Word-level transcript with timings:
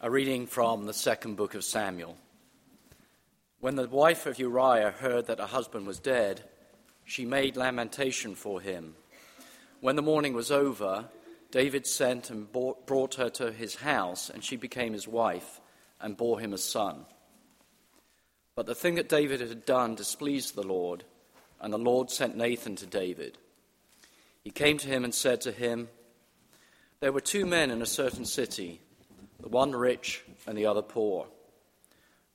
A 0.00 0.08
reading 0.08 0.46
from 0.46 0.86
the 0.86 0.92
second 0.92 1.34
book 1.34 1.54
of 1.54 1.64
Samuel. 1.64 2.16
When 3.58 3.74
the 3.74 3.88
wife 3.88 4.26
of 4.26 4.38
Uriah 4.38 4.92
heard 4.92 5.26
that 5.26 5.40
her 5.40 5.46
husband 5.46 5.88
was 5.88 5.98
dead, 5.98 6.44
she 7.04 7.24
made 7.24 7.56
lamentation 7.56 8.36
for 8.36 8.60
him. 8.60 8.94
When 9.80 9.96
the 9.96 10.02
mourning 10.02 10.34
was 10.34 10.52
over, 10.52 11.06
David 11.50 11.84
sent 11.84 12.30
and 12.30 12.46
brought 12.52 13.16
her 13.16 13.28
to 13.30 13.50
his 13.50 13.74
house, 13.74 14.30
and 14.30 14.44
she 14.44 14.54
became 14.54 14.92
his 14.92 15.08
wife 15.08 15.60
and 16.00 16.16
bore 16.16 16.38
him 16.38 16.52
a 16.52 16.58
son. 16.58 17.04
But 18.54 18.66
the 18.66 18.76
thing 18.76 18.94
that 18.94 19.08
David 19.08 19.40
had 19.40 19.66
done 19.66 19.96
displeased 19.96 20.54
the 20.54 20.62
Lord, 20.62 21.02
and 21.60 21.72
the 21.72 21.76
Lord 21.76 22.08
sent 22.08 22.36
Nathan 22.36 22.76
to 22.76 22.86
David. 22.86 23.36
He 24.44 24.50
came 24.52 24.78
to 24.78 24.86
him 24.86 25.02
and 25.02 25.12
said 25.12 25.40
to 25.40 25.50
him, 25.50 25.88
There 27.00 27.12
were 27.12 27.20
two 27.20 27.46
men 27.46 27.72
in 27.72 27.82
a 27.82 27.86
certain 27.86 28.26
city, 28.26 28.80
the 29.40 29.48
one 29.48 29.72
rich 29.72 30.24
and 30.46 30.56
the 30.56 30.66
other 30.66 30.82
poor. 30.82 31.26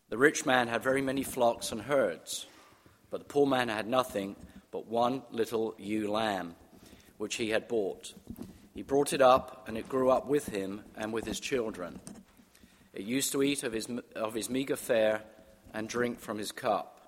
The 0.09 0.17
rich 0.17 0.45
man 0.45 0.67
had 0.67 0.83
very 0.83 1.01
many 1.01 1.23
flocks 1.23 1.71
and 1.71 1.81
herds, 1.81 2.45
but 3.09 3.19
the 3.19 3.25
poor 3.25 3.45
man 3.45 3.69
had 3.69 3.87
nothing 3.87 4.35
but 4.71 4.87
one 4.87 5.23
little 5.31 5.75
ewe 5.77 6.11
lamb, 6.11 6.55
which 7.17 7.35
he 7.35 7.49
had 7.49 7.67
bought. 7.67 8.13
He 8.73 8.81
brought 8.81 9.13
it 9.13 9.21
up, 9.21 9.65
and 9.67 9.77
it 9.77 9.87
grew 9.87 10.09
up 10.09 10.27
with 10.27 10.47
him 10.47 10.83
and 10.95 11.13
with 11.13 11.25
his 11.25 11.39
children. 11.39 11.99
It 12.93 13.03
used 13.03 13.31
to 13.31 13.43
eat 13.43 13.63
of 13.63 13.73
his, 13.73 13.87
of 14.15 14.33
his 14.33 14.49
meager 14.49 14.75
fare 14.75 15.21
and 15.73 15.87
drink 15.87 16.19
from 16.19 16.37
his 16.37 16.51
cup, 16.51 16.99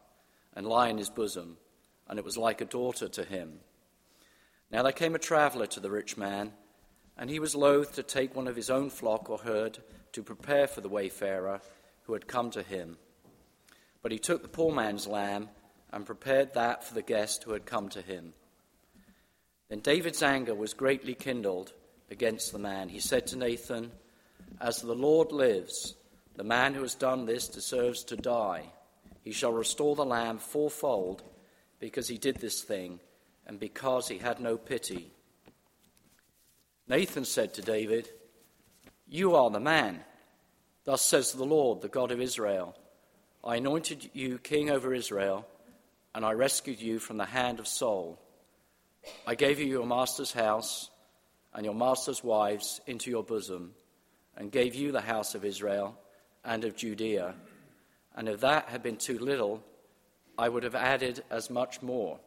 and 0.55 0.67
lie 0.67 0.89
in 0.89 0.97
his 0.97 1.09
bosom, 1.09 1.57
and 2.07 2.19
it 2.19 2.25
was 2.25 2.37
like 2.37 2.61
a 2.61 2.65
daughter 2.65 3.07
to 3.07 3.23
him. 3.23 3.59
Now 4.71 4.83
there 4.83 4.91
came 4.91 5.15
a 5.15 5.19
traveller 5.19 5.67
to 5.67 5.79
the 5.79 5.91
rich 5.91 6.17
man, 6.17 6.53
and 7.17 7.29
he 7.29 7.39
was 7.39 7.55
loath 7.55 7.95
to 7.95 8.03
take 8.03 8.35
one 8.35 8.47
of 8.47 8.55
his 8.55 8.69
own 8.69 8.89
flock 8.89 9.29
or 9.29 9.37
herd 9.37 9.79
to 10.11 10.23
prepare 10.23 10.67
for 10.67 10.81
the 10.81 10.89
wayfarer 10.89 11.61
who 12.03 12.13
had 12.13 12.27
come 12.27 12.51
to 12.51 12.61
him. 12.61 12.97
But 14.01 14.11
he 14.11 14.19
took 14.19 14.41
the 14.41 14.47
poor 14.47 14.73
man's 14.73 15.07
lamb 15.07 15.49
and 15.91 16.05
prepared 16.05 16.53
that 16.53 16.83
for 16.83 16.93
the 16.93 17.01
guest 17.01 17.43
who 17.43 17.53
had 17.53 17.65
come 17.65 17.89
to 17.89 18.01
him. 18.01 18.33
Then 19.69 19.79
David's 19.79 20.21
anger 20.21 20.53
was 20.53 20.73
greatly 20.73 21.15
kindled 21.15 21.73
against 22.11 22.51
the 22.51 22.59
man. 22.59 22.89
He 22.89 22.99
said 22.99 23.27
to 23.27 23.37
Nathan, 23.37 23.91
As 24.61 24.81
the 24.81 24.93
Lord 24.93 25.31
lives, 25.31 25.95
the 26.35 26.43
man 26.43 26.73
who 26.73 26.81
has 26.81 26.95
done 26.95 27.25
this 27.25 27.47
deserves 27.47 28.03
to 28.05 28.17
die. 28.17 28.71
He 29.23 29.31
shall 29.31 29.53
restore 29.53 29.95
the 29.95 30.05
lamb 30.05 30.37
fourfold 30.37 31.23
because 31.79 32.07
he 32.07 32.17
did 32.17 32.37
this 32.37 32.61
thing 32.61 32.99
and 33.47 33.59
because 33.59 34.07
he 34.07 34.17
had 34.17 34.39
no 34.39 34.57
pity. 34.57 35.11
Nathan 36.87 37.25
said 37.25 37.53
to 37.55 37.61
David, 37.61 38.09
You 39.07 39.35
are 39.35 39.49
the 39.49 39.59
man. 39.59 40.03
Thus 40.83 41.01
says 41.01 41.31
the 41.31 41.43
Lord, 41.43 41.81
the 41.81 41.87
God 41.87 42.11
of 42.11 42.21
Israel 42.21 42.75
I 43.43 43.57
anointed 43.57 44.09
you 44.13 44.39
king 44.39 44.71
over 44.71 44.91
Israel, 44.91 45.45
and 46.15 46.25
I 46.25 46.31
rescued 46.31 46.81
you 46.81 46.97
from 46.97 47.17
the 47.17 47.25
hand 47.25 47.59
of 47.59 47.67
Saul. 47.67 48.19
I 49.27 49.35
gave 49.35 49.59
you 49.59 49.67
your 49.67 49.85
master's 49.85 50.31
house 50.31 50.89
and 51.53 51.63
your 51.63 51.75
master's 51.75 52.23
wives 52.23 52.81
into 52.87 53.11
your 53.11 53.23
bosom, 53.23 53.75
and 54.35 54.51
gave 54.51 54.73
you 54.73 54.91
the 54.91 54.99
house 54.99 55.35
of 55.35 55.45
Israel 55.45 55.95
and 56.43 56.65
of 56.65 56.75
Judea. 56.75 57.35
And 58.15 58.27
if 58.27 58.41
that 58.41 58.67
had 58.69 58.81
been 58.81 58.97
too 58.97 59.19
little, 59.19 59.63
I 60.37 60.49
would 60.49 60.63
have 60.63 60.75
added 60.75 61.23
as 61.29 61.49
much 61.49 61.81
more. 61.81 62.19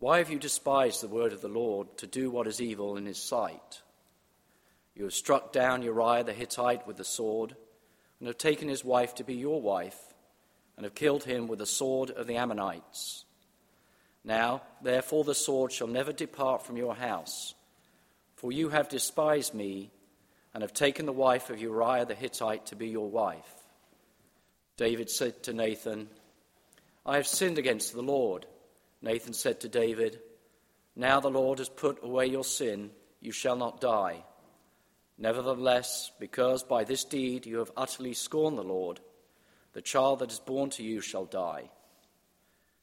Why 0.00 0.16
have 0.16 0.30
you 0.30 0.38
despised 0.38 1.02
the 1.02 1.08
word 1.08 1.34
of 1.34 1.42
the 1.42 1.48
Lord 1.48 1.98
to 1.98 2.06
do 2.06 2.30
what 2.30 2.46
is 2.46 2.62
evil 2.62 2.96
in 2.96 3.04
his 3.04 3.18
sight? 3.18 3.82
You 4.94 5.04
have 5.04 5.12
struck 5.12 5.52
down 5.52 5.82
Uriah 5.82 6.24
the 6.24 6.32
Hittite 6.32 6.86
with 6.86 6.96
the 6.96 7.04
sword, 7.04 7.54
and 8.18 8.26
have 8.26 8.38
taken 8.38 8.66
his 8.66 8.82
wife 8.82 9.14
to 9.16 9.24
be 9.24 9.34
your 9.34 9.60
wife, 9.60 9.98
and 10.76 10.84
have 10.84 10.94
killed 10.94 11.24
him 11.24 11.48
with 11.48 11.58
the 11.58 11.66
sword 11.66 12.10
of 12.10 12.26
the 12.26 12.36
Ammonites. 12.36 13.26
Now, 14.24 14.62
therefore, 14.80 15.22
the 15.22 15.34
sword 15.34 15.70
shall 15.70 15.86
never 15.86 16.14
depart 16.14 16.64
from 16.64 16.78
your 16.78 16.94
house, 16.94 17.54
for 18.36 18.52
you 18.52 18.70
have 18.70 18.88
despised 18.88 19.52
me, 19.52 19.90
and 20.54 20.62
have 20.62 20.72
taken 20.72 21.04
the 21.04 21.12
wife 21.12 21.50
of 21.50 21.60
Uriah 21.60 22.06
the 22.06 22.14
Hittite 22.14 22.66
to 22.66 22.74
be 22.74 22.88
your 22.88 23.10
wife. 23.10 23.52
David 24.78 25.10
said 25.10 25.42
to 25.42 25.52
Nathan, 25.52 26.08
I 27.04 27.16
have 27.16 27.26
sinned 27.26 27.58
against 27.58 27.92
the 27.92 28.02
Lord. 28.02 28.46
Nathan 29.02 29.32
said 29.32 29.60
to 29.60 29.68
David, 29.68 30.20
Now 30.94 31.20
the 31.20 31.30
Lord 31.30 31.58
has 31.58 31.68
put 31.68 32.02
away 32.02 32.26
your 32.26 32.44
sin, 32.44 32.90
you 33.20 33.32
shall 33.32 33.56
not 33.56 33.80
die. 33.80 34.24
Nevertheless, 35.16 36.10
because 36.18 36.62
by 36.62 36.84
this 36.84 37.04
deed 37.04 37.46
you 37.46 37.58
have 37.58 37.70
utterly 37.76 38.14
scorned 38.14 38.58
the 38.58 38.62
Lord, 38.62 39.00
the 39.72 39.82
child 39.82 40.18
that 40.20 40.32
is 40.32 40.40
born 40.40 40.70
to 40.70 40.82
you 40.82 41.00
shall 41.00 41.26
die. 41.26 41.70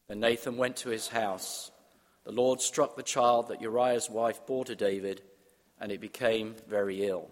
Then 0.08 0.20
Nathan 0.20 0.58
went 0.58 0.78
to 0.78 0.90
his 0.90 1.08
house. 1.08 1.72
The 2.24 2.32
Lord 2.32 2.62
struck 2.62 2.96
the 2.96 3.04
child 3.04 3.48
that 3.48 3.62
Uriah's 3.62 4.10
wife 4.10 4.46
bore 4.46 4.66
to 4.66 4.76
David, 4.76 5.22
and 5.80 5.92
it 5.92 6.00
became 6.00 6.56
very 6.68 7.06
ill. 7.06 7.30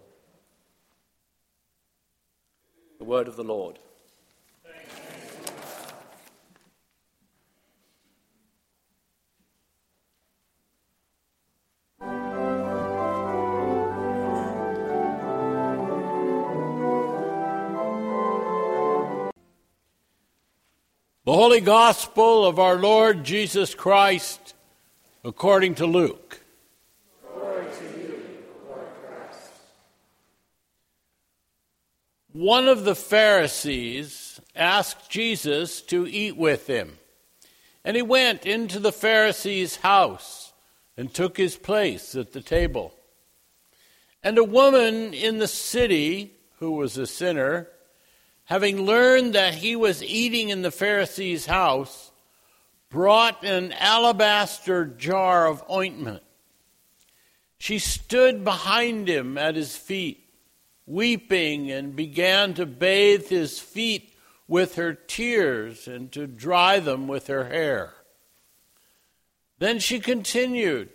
The 2.98 3.04
word 3.04 3.28
of 3.28 3.36
the 3.36 3.44
Lord. 3.44 3.78
The 21.26 21.32
Holy 21.32 21.60
Gospel 21.60 22.46
of 22.46 22.60
our 22.60 22.76
Lord 22.76 23.24
Jesus 23.24 23.74
Christ 23.74 24.54
according 25.24 25.74
to 25.74 25.84
Luke. 25.84 26.38
Glory 27.34 27.64
to 27.64 28.00
you, 28.00 28.22
Lord 28.68 28.86
Christ. 29.04 29.50
One 32.32 32.68
of 32.68 32.84
the 32.84 32.94
Pharisees 32.94 34.40
asked 34.54 35.10
Jesus 35.10 35.82
to 35.82 36.06
eat 36.06 36.36
with 36.36 36.68
him, 36.68 36.96
and 37.84 37.96
he 37.96 38.02
went 38.02 38.46
into 38.46 38.78
the 38.78 38.92
Pharisee's 38.92 39.74
house 39.78 40.52
and 40.96 41.12
took 41.12 41.38
his 41.38 41.56
place 41.56 42.14
at 42.14 42.34
the 42.34 42.40
table. 42.40 42.94
And 44.22 44.38
a 44.38 44.44
woman 44.44 45.12
in 45.12 45.38
the 45.38 45.48
city, 45.48 46.34
who 46.60 46.70
was 46.70 46.96
a 46.96 47.04
sinner, 47.04 47.66
having 48.46 48.82
learned 48.82 49.34
that 49.34 49.54
he 49.54 49.76
was 49.76 50.02
eating 50.02 50.48
in 50.48 50.62
the 50.62 50.70
Pharisee's 50.70 51.46
house, 51.46 52.10
brought 52.88 53.44
an 53.44 53.72
alabaster 53.72 54.84
jar 54.84 55.46
of 55.46 55.62
ointment. 55.70 56.22
She 57.58 57.78
stood 57.78 58.44
behind 58.44 59.08
him 59.08 59.36
at 59.36 59.56
his 59.56 59.76
feet, 59.76 60.28
weeping, 60.86 61.70
and 61.70 61.96
began 61.96 62.54
to 62.54 62.66
bathe 62.66 63.28
his 63.28 63.58
feet 63.58 64.14
with 64.46 64.76
her 64.76 64.94
tears 64.94 65.88
and 65.88 66.12
to 66.12 66.26
dry 66.26 66.78
them 66.78 67.08
with 67.08 67.26
her 67.26 67.46
hair. 67.46 67.94
Then 69.58 69.80
she 69.80 69.98
continued, 69.98 70.90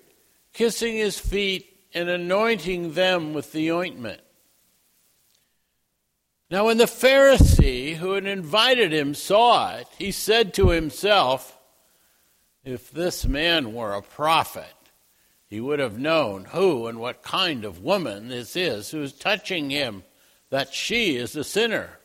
kissing 0.53 0.95
his 0.95 1.19
feet 1.19 1.67
and 1.93 2.07
anointing 2.07 2.93
them 2.93 3.33
with 3.33 3.51
the 3.51 3.71
ointment. 3.71 4.21
Now, 6.51 6.65
when 6.65 6.77
the 6.77 6.83
Pharisee 6.83 7.95
who 7.95 8.11
had 8.11 8.25
invited 8.25 8.91
him 8.91 9.13
saw 9.13 9.73
it, 9.77 9.87
he 9.97 10.11
said 10.11 10.53
to 10.55 10.71
himself, 10.71 11.57
If 12.65 12.91
this 12.91 13.25
man 13.25 13.73
were 13.73 13.93
a 13.93 14.01
prophet, 14.01 14.75
he 15.47 15.61
would 15.61 15.79
have 15.79 15.97
known 15.97 16.43
who 16.43 16.87
and 16.87 16.99
what 16.99 17.23
kind 17.23 17.63
of 17.63 17.81
woman 17.81 18.27
this 18.27 18.57
is 18.57 18.91
who 18.91 19.01
is 19.01 19.13
touching 19.13 19.69
him, 19.69 20.03
that 20.49 20.73
she 20.73 21.15
is 21.15 21.37
a 21.37 21.45
sinner. 21.45 21.99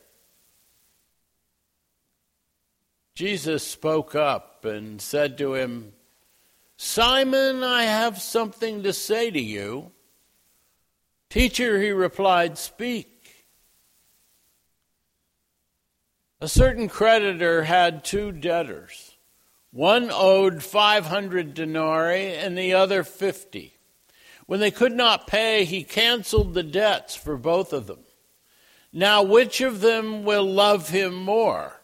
Jesus 3.15 3.67
spoke 3.67 4.15
up 4.15 4.63
and 4.63 5.01
said 5.01 5.37
to 5.39 5.55
him, 5.55 5.91
Simon, 6.77 7.65
I 7.65 7.83
have 7.83 8.21
something 8.21 8.83
to 8.83 8.93
say 8.93 9.29
to 9.29 9.41
you. 9.41 9.91
Teacher, 11.29 11.81
he 11.81 11.89
replied, 11.89 12.57
Speak. 12.57 13.16
A 16.39 16.47
certain 16.47 16.87
creditor 16.87 17.63
had 17.63 18.03
two 18.03 18.31
debtors. 18.31 19.15
One 19.71 20.09
owed 20.11 20.63
500 20.63 21.53
denarii 21.53 22.35
and 22.35 22.55
the 22.55 22.73
other 22.73 23.03
50. 23.03 23.73
When 24.45 24.59
they 24.59 24.71
could 24.71 24.93
not 24.93 25.27
pay, 25.27 25.65
he 25.65 25.83
canceled 25.83 26.53
the 26.53 26.63
debts 26.63 27.15
for 27.15 27.37
both 27.37 27.73
of 27.73 27.87
them. 27.87 27.99
Now, 28.93 29.23
which 29.23 29.61
of 29.61 29.81
them 29.81 30.23
will 30.23 30.45
love 30.45 30.89
him 30.89 31.15
more? 31.15 31.81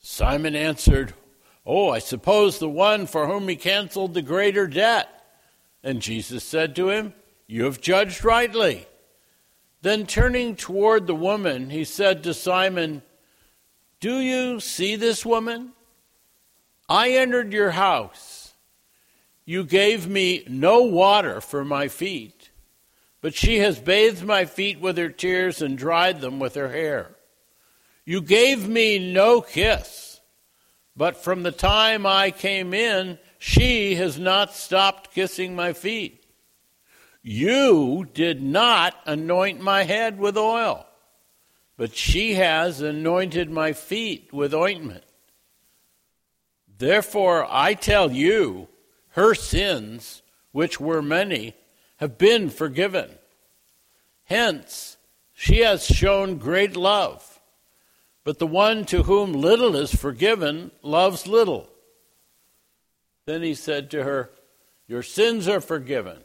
Simon 0.00 0.54
answered, 0.54 1.14
Oh, 1.64 1.88
I 1.88 2.00
suppose 2.00 2.58
the 2.58 2.68
one 2.68 3.06
for 3.06 3.26
whom 3.26 3.48
he 3.48 3.56
canceled 3.56 4.14
the 4.14 4.22
greater 4.22 4.66
debt. 4.66 5.08
And 5.82 6.02
Jesus 6.02 6.44
said 6.44 6.76
to 6.76 6.90
him, 6.90 7.14
You 7.46 7.64
have 7.64 7.80
judged 7.80 8.24
rightly. 8.24 8.86
Then 9.80 10.06
turning 10.06 10.56
toward 10.56 11.06
the 11.06 11.14
woman, 11.14 11.70
he 11.70 11.84
said 11.84 12.22
to 12.24 12.34
Simon, 12.34 13.02
Do 14.04 14.20
you 14.20 14.60
see 14.60 14.96
this 14.96 15.24
woman? 15.24 15.72
I 16.90 17.12
entered 17.12 17.54
your 17.54 17.70
house. 17.70 18.52
You 19.46 19.64
gave 19.64 20.06
me 20.06 20.44
no 20.46 20.82
water 20.82 21.40
for 21.40 21.64
my 21.64 21.88
feet, 21.88 22.50
but 23.22 23.34
she 23.34 23.60
has 23.60 23.78
bathed 23.78 24.22
my 24.22 24.44
feet 24.44 24.78
with 24.78 24.98
her 24.98 25.08
tears 25.08 25.62
and 25.62 25.78
dried 25.78 26.20
them 26.20 26.38
with 26.38 26.54
her 26.54 26.68
hair. 26.68 27.16
You 28.04 28.20
gave 28.20 28.68
me 28.68 28.98
no 28.98 29.40
kiss, 29.40 30.20
but 30.94 31.16
from 31.16 31.42
the 31.42 31.50
time 31.50 32.04
I 32.04 32.30
came 32.30 32.74
in, 32.74 33.18
she 33.38 33.94
has 33.94 34.18
not 34.18 34.52
stopped 34.52 35.14
kissing 35.14 35.56
my 35.56 35.72
feet. 35.72 36.26
You 37.22 38.06
did 38.12 38.42
not 38.42 38.96
anoint 39.06 39.62
my 39.62 39.84
head 39.84 40.18
with 40.18 40.36
oil, 40.36 40.86
but 41.76 41.94
she 41.94 42.34
has 42.34 42.80
anointed 42.80 43.50
my 43.50 43.72
feet 43.72 44.32
with 44.32 44.54
ointment. 44.54 45.04
Therefore, 46.78 47.46
I 47.48 47.74
tell 47.74 48.12
you, 48.12 48.68
her 49.10 49.34
sins, 49.34 50.22
which 50.52 50.80
were 50.80 51.02
many, 51.02 51.54
have 51.96 52.18
been 52.18 52.50
forgiven. 52.50 53.10
Hence, 54.24 54.96
she 55.32 55.60
has 55.60 55.86
shown 55.86 56.38
great 56.38 56.76
love. 56.76 57.40
But 58.24 58.38
the 58.38 58.46
one 58.46 58.84
to 58.86 59.02
whom 59.02 59.32
little 59.32 59.76
is 59.76 59.94
forgiven 59.94 60.70
loves 60.82 61.26
little. 61.26 61.68
Then 63.26 63.42
he 63.42 63.54
said 63.54 63.90
to 63.90 64.02
her, 64.02 64.30
Your 64.86 65.02
sins 65.02 65.46
are 65.46 65.60
forgiven. 65.60 66.18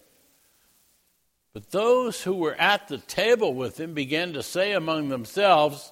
But 1.54 1.72
those 1.72 2.24
who 2.24 2.34
were 2.34 2.56
at 2.56 2.88
the 2.88 3.00
table 3.00 3.54
with 3.54 3.80
him 3.80 3.94
began 3.94 4.34
to 4.34 4.44
say 4.44 4.74
among 4.74 5.10
themselves, 5.10 5.92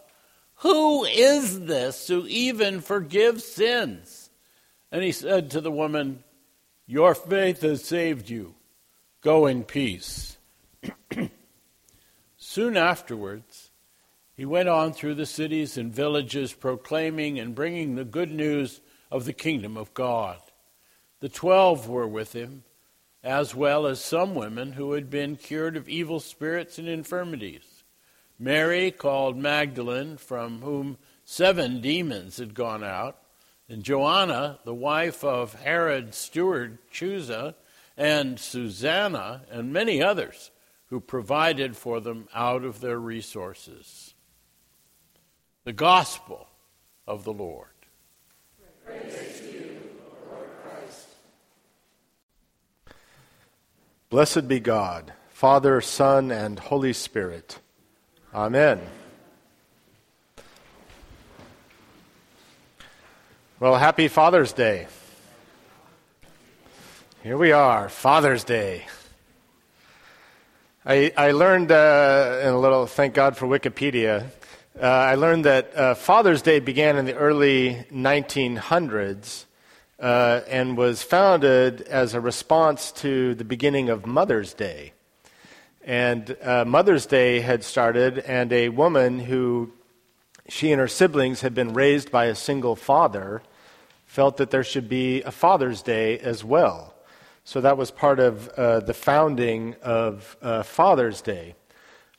Who 0.58 1.06
is 1.06 1.62
this 1.62 2.08
who 2.08 2.28
even 2.28 2.82
forgives 2.82 3.44
sins? 3.44 4.30
And 4.92 5.04
he 5.04 5.12
said 5.12 5.52
to 5.52 5.62
the 5.62 5.72
woman, 5.72 6.24
Your 6.86 7.16
faith 7.16 7.62
has 7.62 7.84
saved 7.84 8.30
you. 8.30 8.54
Go 9.22 9.48
in 9.48 9.64
peace. 9.64 10.38
Soon 12.38 12.78
afterwards, 12.78 13.72
he 14.36 14.46
went 14.46 14.70
on 14.70 14.94
through 14.94 15.16
the 15.16 15.26
cities 15.26 15.78
and 15.78 15.92
villages, 15.92 16.54
proclaiming 16.54 17.40
and 17.40 17.56
bringing 17.56 17.96
the 17.96 18.06
good 18.06 18.32
news 18.32 18.80
of 19.10 19.26
the 19.26 19.34
kingdom 19.34 19.76
of 19.76 19.94
God. 19.96 20.38
The 21.20 21.30
twelve 21.30 21.90
were 21.90 22.08
with 22.08 22.34
him 22.34 22.64
as 23.28 23.54
well 23.54 23.86
as 23.86 24.00
some 24.00 24.36
women 24.36 24.72
who 24.72 24.94
had 24.94 25.10
been 25.10 25.36
cured 25.36 25.76
of 25.76 25.90
evil 25.90 26.22
spirits 26.22 26.80
and 26.80 26.88
infirmities. 26.88 27.84
Mary, 28.40 28.90
called 28.90 29.36
Magdalene, 29.36 30.16
from 30.16 30.62
whom 30.62 30.98
seven 31.26 31.82
demons 31.82 32.38
had 32.38 32.54
gone 32.54 32.86
out, 32.86 33.18
and 33.68 33.84
Joanna, 33.84 34.60
the 34.64 34.74
wife 34.74 35.26
of 35.26 35.56
Herod's 35.56 36.16
steward 36.16 36.78
Chuza, 36.90 37.56
and 37.98 38.40
Susanna, 38.40 39.42
and 39.52 39.74
many 39.74 40.02
others 40.02 40.50
who 40.86 41.02
provided 41.02 41.76
for 41.76 42.00
them 42.00 42.30
out 42.34 42.64
of 42.64 42.80
their 42.80 42.98
resources. 42.98 44.14
The 45.66 45.74
Gospel 45.74 46.48
of 47.06 47.26
the 47.26 47.34
Lord. 47.34 47.68
Praise 48.86 49.42
you, 49.52 49.82
Lord 50.32 50.48
Christ. 50.64 51.08
Blessed 54.10 54.48
be 54.48 54.62
God, 54.62 55.12
Father, 55.32 55.82
Son, 55.82 56.32
and 56.32 56.58
Holy 56.58 56.94
Spirit. 56.94 57.60
Amen. 58.34 58.80
Well, 63.60 63.76
happy 63.76 64.08
Father's 64.08 64.54
Day. 64.54 64.88
Here 67.22 67.38
we 67.38 67.52
are, 67.52 67.90
Father's 67.90 68.46
Day. 68.46 68.86
I, 70.86 71.12
I 71.18 71.32
learned 71.32 71.74
uh, 71.74 72.40
in 72.44 72.48
a 72.54 72.60
little, 72.60 72.88
thank 72.88 73.14
God 73.14 73.36
for 73.36 73.46
Wikipedia, 73.46 74.28
uh, 74.82 74.86
I 74.86 75.16
learned 75.16 75.44
that 75.44 75.76
uh, 75.76 75.96
Father's 75.96 76.42
Day 76.42 76.62
began 76.62 76.96
in 76.96 77.04
the 77.04 77.16
early 77.16 77.86
1900s 77.92 79.47
uh, 80.00 80.42
and 80.48 80.78
was 80.78 81.04
founded 81.04 81.82
as 81.82 82.14
a 82.14 82.22
response 82.22 82.92
to 82.92 83.36
the 83.36 83.44
beginning 83.44 83.90
of 83.90 84.06
Mother's 84.06 84.54
Day. 84.54 84.94
And 85.84 86.36
uh, 86.42 86.66
Mother's 86.66 87.06
Day 87.06 87.40
had 87.40 87.64
started, 87.64 88.20
and 88.20 88.52
a 88.52 88.70
woman 88.70 89.20
who 89.20 89.72
she 90.50 90.72
and 90.72 90.80
her 90.80 90.88
siblings 90.88 91.42
had 91.42 91.54
been 91.54 91.74
raised 91.74 92.12
by 92.12 92.26
a 92.26 92.36
single 92.36 92.76
father 92.76 93.42
felt 94.06 94.38
that 94.38 94.52
there 94.52 94.64
should 94.64 94.88
be 94.90 95.22
a 95.24 95.32
Father's 95.32 95.82
Day 95.82 96.18
as 96.20 96.44
well. 96.44 96.94
So 97.44 97.62
that 97.62 97.78
was 97.78 97.92
part 97.92 98.20
of 98.20 98.50
uh, 98.50 98.82
the 98.82 98.94
founding 98.94 99.76
of 99.82 100.36
uh, 100.42 100.64
Father's 100.64 101.22
Day. 101.22 101.56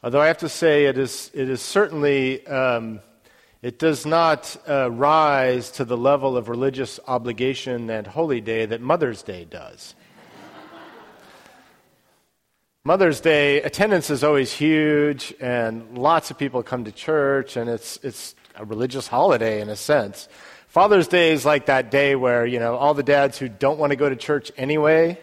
Although 0.03 0.21
I 0.21 0.29
have 0.29 0.39
to 0.39 0.49
say, 0.49 0.87
it 0.87 0.97
is, 0.97 1.31
it 1.35 1.49
is 1.49 1.61
certainly 1.61 2.47
um, 2.47 3.01
it 3.61 3.79
does 3.79 4.07
not 4.07 4.57
uh, 4.69 4.91
rise 4.91 5.71
to 5.73 5.85
the 5.85 5.97
level 5.97 6.37
of 6.37 6.49
religious 6.49 7.01
obligation 7.07 7.91
and 7.91 8.07
holy 8.07 8.41
day 8.41 8.67
that 8.67 8.81
Mother's 8.81 9.23
Day 9.23 9.45
does. 9.45 9.95
Mother's 12.85 13.21
Day, 13.21 13.61
attendance 13.61 14.09
is 14.09 14.25
always 14.25 14.53
huge, 14.53 15.35
and 15.41 15.99
lots 15.99 16.31
of 16.31 16.39
people 16.39 16.63
come 16.63 16.85
to 16.85 16.93
church, 16.93 17.57
and 17.57 17.69
it's, 17.69 17.99
it's 18.03 18.35
a 18.55 18.65
religious 18.65 19.07
holiday 19.07 19.61
in 19.61 19.69
a 19.69 19.77
sense. 19.77 20.29
Father's 20.69 21.09
Day 21.09 21.33
is 21.33 21.45
like 21.45 21.67
that 21.67 21.91
day 21.91 22.15
where, 22.15 22.47
you 22.47 22.59
know, 22.59 22.77
all 22.77 22.95
the 22.95 23.03
dads 23.03 23.39
who 23.39 23.49
don't 23.49 23.79
want 23.79 23.91
to 23.91 23.97
go 23.97 24.09
to 24.09 24.17
church 24.17 24.53
anyway 24.57 25.19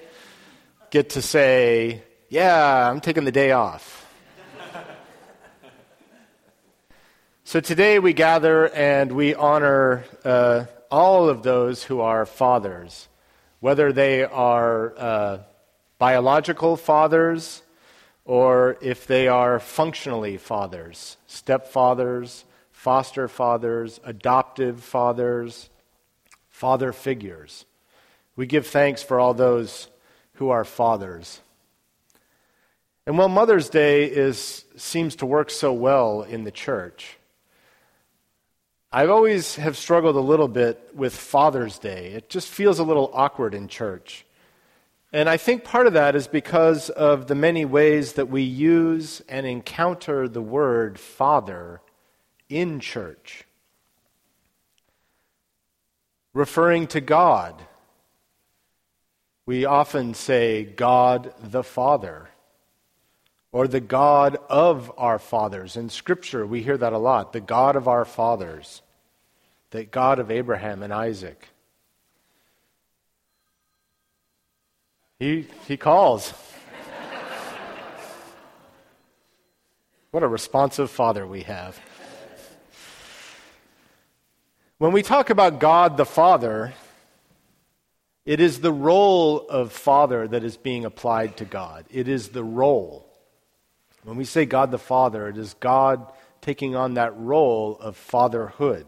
get 0.91 1.11
to 1.11 1.21
say, 1.21 2.03
Yeah, 2.29 2.89
I'm 2.89 2.99
taking 3.01 3.23
the 3.25 3.31
day 3.31 3.51
off. 3.51 4.04
So 7.47 7.59
today 7.59 7.99
we 7.99 8.13
gather 8.13 8.69
and 8.69 9.11
we 9.11 9.35
honor 9.35 10.03
uh, 10.23 10.65
all 10.89 11.29
of 11.29 11.43
those 11.43 11.83
who 11.83 12.01
are 12.01 12.25
fathers, 12.25 13.07
whether 13.59 13.93
they 13.93 14.23
are 14.23 14.97
uh, 14.97 15.37
biological 15.99 16.75
fathers 16.75 17.61
or 18.25 18.77
if 18.81 19.05
they 19.05 19.27
are 19.27 19.59
functionally 19.59 20.37
fathers, 20.37 21.17
stepfathers, 21.29 22.45
foster 22.71 23.27
fathers, 23.27 23.99
adoptive 24.03 24.83
fathers, 24.83 25.69
father 26.49 26.91
figures. 26.91 27.65
We 28.35 28.47
give 28.47 28.65
thanks 28.65 29.03
for 29.03 29.19
all 29.19 29.35
those 29.35 29.87
who 30.33 30.49
are 30.49 30.65
fathers. 30.65 31.41
And 33.05 33.19
while 33.19 33.29
Mother's 33.29 33.69
Day 33.69 34.05
is, 34.05 34.65
seems 34.77 35.15
to 35.17 35.27
work 35.27 35.51
so 35.51 35.71
well 35.71 36.23
in 36.23 36.43
the 36.43 36.51
church, 36.51 37.19
I 38.95 39.07
always 39.07 39.57
have 39.57 39.75
struggled 39.75 40.15
a 40.15 40.21
little 40.21 40.47
bit 40.47 40.91
with 40.95 41.13
Father's 41.13 41.79
Day. 41.79 42.13
It 42.13 42.29
just 42.29 42.47
feels 42.47 42.79
a 42.79 42.83
little 42.85 43.11
awkward 43.11 43.53
in 43.53 43.67
church. 43.67 44.25
And 45.11 45.27
I 45.27 45.35
think 45.35 45.65
part 45.65 45.85
of 45.85 45.91
that 45.91 46.15
is 46.15 46.29
because 46.29 46.89
of 46.89 47.27
the 47.27 47.35
many 47.35 47.65
ways 47.65 48.13
that 48.13 48.29
we 48.29 48.43
use 48.43 49.21
and 49.27 49.45
encounter 49.45 50.29
the 50.29 50.41
word 50.41 50.97
Father 50.97 51.81
in 52.47 52.79
church. 52.79 53.43
Referring 56.33 56.87
to 56.87 57.01
God, 57.01 57.61
we 59.45 59.65
often 59.65 60.13
say 60.13 60.63
God 60.63 61.33
the 61.43 61.63
Father 61.63 62.29
or 63.51 63.67
the 63.67 63.81
God 63.81 64.37
of 64.49 64.89
our 64.97 65.19
fathers. 65.19 65.75
In 65.75 65.89
Scripture, 65.89 66.47
we 66.47 66.63
hear 66.63 66.77
that 66.77 66.93
a 66.93 66.97
lot 66.97 67.33
the 67.33 67.41
God 67.41 67.75
of 67.75 67.89
our 67.89 68.05
fathers 68.05 68.81
the 69.75 69.83
God 69.83 70.19
of 70.19 70.31
Abraham 70.31 70.81
and 70.81 70.93
Isaac. 70.93 71.49
He, 75.19 75.47
he 75.67 75.77
calls. 75.77 76.31
what 80.11 80.23
a 80.23 80.27
responsive 80.27 80.89
father 80.89 81.27
we 81.27 81.43
have. 81.43 81.79
When 84.77 84.91
we 84.91 85.03
talk 85.03 85.29
about 85.29 85.59
God 85.59 85.95
the 85.95 86.05
Father, 86.05 86.73
it 88.25 88.41
is 88.41 88.59
the 88.59 88.73
role 88.73 89.47
of 89.47 89.71
Father 89.71 90.27
that 90.27 90.43
is 90.43 90.57
being 90.57 90.83
applied 90.83 91.37
to 91.37 91.45
God. 91.45 91.85
It 91.89 92.09
is 92.09 92.29
the 92.29 92.43
role. 92.43 93.07
When 94.03 94.17
we 94.17 94.25
say 94.25 94.45
God 94.45 94.71
the 94.71 94.77
Father, 94.77 95.29
it 95.29 95.37
is 95.37 95.53
God 95.55 96.11
taking 96.41 96.75
on 96.75 96.95
that 96.95 97.17
role 97.17 97.77
of 97.79 97.95
fatherhood. 97.95 98.85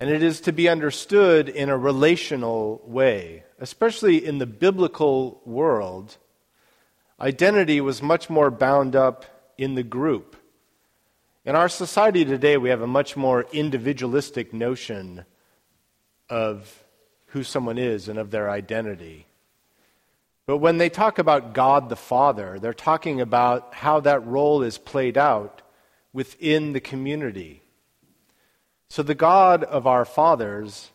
And 0.00 0.10
it 0.10 0.22
is 0.22 0.40
to 0.42 0.52
be 0.52 0.68
understood 0.68 1.48
in 1.48 1.68
a 1.68 1.76
relational 1.76 2.80
way, 2.84 3.44
especially 3.58 4.24
in 4.24 4.38
the 4.38 4.46
biblical 4.46 5.40
world. 5.44 6.16
Identity 7.20 7.80
was 7.80 8.00
much 8.00 8.30
more 8.30 8.50
bound 8.50 8.94
up 8.94 9.24
in 9.56 9.74
the 9.74 9.82
group. 9.82 10.36
In 11.44 11.56
our 11.56 11.68
society 11.68 12.24
today, 12.24 12.56
we 12.56 12.68
have 12.68 12.82
a 12.82 12.86
much 12.86 13.16
more 13.16 13.46
individualistic 13.52 14.52
notion 14.52 15.24
of 16.30 16.84
who 17.28 17.42
someone 17.42 17.78
is 17.78 18.08
and 18.08 18.18
of 18.18 18.30
their 18.30 18.50
identity. 18.50 19.26
But 20.46 20.58
when 20.58 20.78
they 20.78 20.88
talk 20.88 21.18
about 21.18 21.52
God 21.52 21.88
the 21.88 21.96
Father, 21.96 22.58
they're 22.58 22.72
talking 22.72 23.20
about 23.20 23.74
how 23.74 24.00
that 24.00 24.26
role 24.26 24.62
is 24.62 24.78
played 24.78 25.18
out 25.18 25.60
within 26.12 26.72
the 26.72 26.80
community. 26.80 27.62
So 28.90 29.02
the 29.02 29.14
God 29.14 29.64
of 29.64 29.86
our 29.86 30.04
fathers 30.04 30.90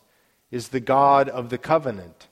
is 0.50 0.68
the 0.68 0.80
God 0.80 1.28
of 1.28 1.50
the 1.50 1.58
covenant. 1.58 2.28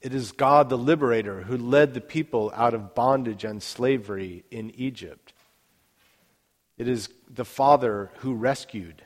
It 0.00 0.14
is 0.14 0.32
God 0.32 0.68
the 0.68 0.78
liberator 0.78 1.42
who 1.42 1.56
led 1.56 1.94
the 1.94 2.00
people 2.00 2.52
out 2.54 2.74
of 2.74 2.94
bondage 2.94 3.44
and 3.44 3.62
slavery 3.62 4.44
in 4.50 4.70
Egypt. 4.76 5.32
It 6.76 6.88
is 6.88 7.08
the 7.30 7.44
Father 7.44 8.10
who 8.18 8.34
rescued. 8.34 9.04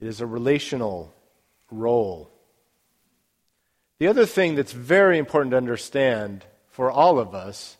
It 0.00 0.08
is 0.08 0.20
a 0.20 0.26
relational 0.26 1.12
role. 1.70 2.30
The 3.98 4.06
other 4.06 4.26
thing 4.26 4.54
that's 4.54 4.72
very 4.72 5.18
important 5.18 5.50
to 5.52 5.56
understand 5.56 6.44
for 6.68 6.90
all 6.90 7.18
of 7.18 7.34
us 7.34 7.76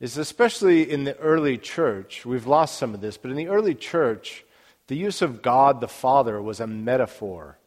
is 0.00 0.18
especially 0.18 0.90
in 0.90 1.04
the 1.04 1.16
early 1.18 1.56
church, 1.56 2.26
we've 2.26 2.46
lost 2.46 2.76
some 2.76 2.94
of 2.94 3.00
this, 3.00 3.16
but 3.16 3.30
in 3.30 3.36
the 3.36 3.48
early 3.48 3.74
church, 3.74 4.44
the 4.88 4.96
use 4.96 5.22
of 5.22 5.42
God 5.42 5.80
the 5.80 5.88
Father 5.88 6.40
was 6.40 6.60
a 6.60 6.66
metaphor. 6.66 7.58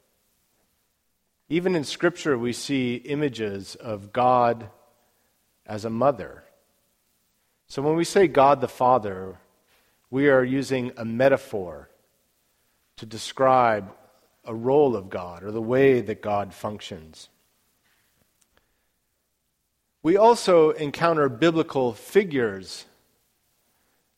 Even 1.49 1.75
in 1.75 1.83
Scripture, 1.83 2.37
we 2.37 2.53
see 2.53 2.95
images 2.95 3.75
of 3.75 4.11
God 4.11 4.69
as 5.65 5.85
a 5.85 5.89
mother. 5.89 6.43
So 7.67 7.81
when 7.81 7.95
we 7.95 8.03
say 8.03 8.27
God 8.27 8.61
the 8.61 8.67
Father, 8.67 9.37
we 10.09 10.29
are 10.29 10.43
using 10.43 10.91
a 10.97 11.05
metaphor 11.05 11.89
to 12.97 13.05
describe 13.05 13.91
a 14.43 14.53
role 14.53 14.95
of 14.95 15.09
God 15.09 15.43
or 15.43 15.51
the 15.51 15.61
way 15.61 16.01
that 16.01 16.21
God 16.21 16.53
functions. 16.53 17.29
We 20.03 20.17
also 20.17 20.69
encounter 20.71 21.27
biblical 21.29 21.93
figures 21.93 22.85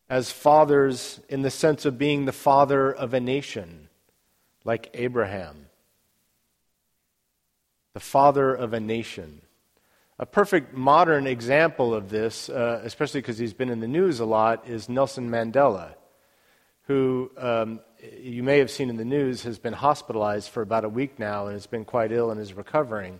as 0.09 0.31
fathers 0.31 1.19
in 1.27 1.41
the 1.41 1.49
sense 1.49 1.85
of 1.85 1.97
being 1.97 2.25
the 2.25 2.31
father 2.31 2.91
of 2.91 3.13
a 3.13 3.19
nation, 3.19 3.89
like 4.63 4.89
Abraham. 4.93 5.67
The 7.93 7.99
father 7.99 8.53
of 8.53 8.73
a 8.73 8.79
nation. 8.79 9.41
A 10.19 10.25
perfect 10.25 10.73
modern 10.73 11.27
example 11.27 11.93
of 11.93 12.09
this, 12.09 12.49
uh, 12.49 12.81
especially 12.83 13.21
because 13.21 13.37
he's 13.37 13.53
been 13.53 13.69
in 13.69 13.81
the 13.81 13.87
news 13.87 14.19
a 14.19 14.25
lot, 14.25 14.67
is 14.67 14.89
Nelson 14.89 15.29
Mandela, 15.29 15.93
who 16.83 17.29
um, 17.37 17.81
you 18.21 18.43
may 18.43 18.59
have 18.59 18.71
seen 18.71 18.89
in 18.89 18.97
the 18.97 19.05
news 19.05 19.43
has 19.43 19.59
been 19.59 19.73
hospitalized 19.73 20.49
for 20.49 20.61
about 20.61 20.85
a 20.85 20.89
week 20.89 21.19
now 21.19 21.47
and 21.47 21.53
has 21.53 21.67
been 21.67 21.85
quite 21.85 22.11
ill 22.11 22.31
and 22.31 22.39
is 22.39 22.53
recovering. 22.53 23.19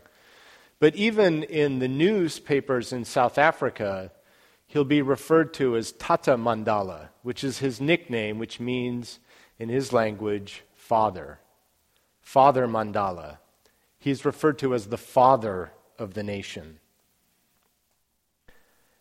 But 0.80 0.96
even 0.96 1.44
in 1.44 1.80
the 1.80 1.88
newspapers 1.88 2.94
in 2.94 3.04
South 3.04 3.38
Africa, 3.38 4.12
he'll 4.68 4.84
be 4.84 5.02
referred 5.02 5.54
to 5.56 5.76
as 5.76 5.94
Tata 5.94 6.38
Mandela, 6.38 7.10
which 7.24 7.44
is 7.44 7.60
his 7.60 7.82
nickname, 7.82 8.38
which 8.38 8.60
means, 8.60 9.20
in 9.58 9.70
his 9.70 9.92
language, 9.92 10.64
father. 10.76 11.40
Father 12.22 12.68
Mandela. 12.68 13.38
He's 13.98 14.26
referred 14.26 14.60
to 14.60 14.74
as 14.74 14.88
the 14.88 14.98
father 14.98 15.72
of 15.98 16.14
the 16.14 16.24
nation. 16.24 16.80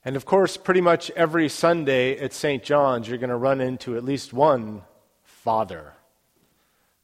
And 0.04 0.14
of 0.14 0.24
course, 0.24 0.56
pretty 0.56 0.80
much 0.80 1.10
every 1.10 1.48
Sunday 1.48 2.16
at 2.18 2.32
St. 2.32 2.62
John's, 2.62 3.08
you're 3.08 3.18
going 3.18 3.30
to 3.30 3.36
run 3.36 3.60
into 3.60 3.96
at 3.96 4.04
least 4.04 4.32
one 4.32 4.82
father 5.24 5.94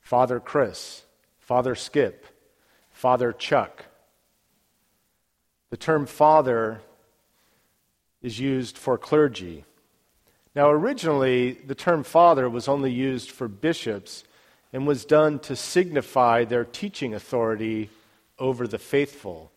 Father 0.01 0.41
Chris, 0.41 1.03
Father 1.39 1.75
Skip, 1.75 2.27
Father 2.91 3.33
Chuck. 3.33 3.87
The 5.71 5.77
term 5.77 6.07
father 6.07 6.81
is 8.23 8.39
used 8.39 8.79
for 8.79 8.97
clergy. 8.97 9.65
Now, 10.55 10.71
originally, 10.71 11.53
the 11.53 11.75
term 11.75 12.05
father 12.05 12.49
was 12.49 12.69
only 12.69 12.93
used 12.93 13.31
for 13.31 13.49
bishops 13.49 14.25
and 14.73 14.87
was 14.87 15.05
done 15.05 15.39
to 15.41 15.57
signify 15.57 16.45
their 16.45 16.65
teaching 16.65 17.15
authority 17.15 17.91
over 18.39 18.67
the 18.67 18.79
faithful. 18.79 19.51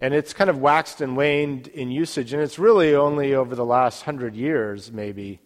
And 0.00 0.14
it's 0.14 0.32
kind 0.32 0.48
of 0.48 0.58
waxed 0.58 1.00
and 1.00 1.16
waned 1.16 1.68
in 1.68 1.90
usage, 1.90 2.32
and 2.32 2.42
it's 2.42 2.58
really 2.58 2.94
only 2.94 3.34
over 3.34 3.54
the 3.54 3.64
last 3.64 4.02
hundred 4.02 4.34
years, 4.34 4.90
maybe, 4.90 5.40